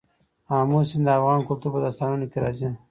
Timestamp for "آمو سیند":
0.57-1.05